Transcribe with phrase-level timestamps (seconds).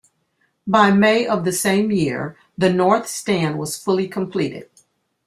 [0.65, 4.67] By May of the same year the north stand was fully completed.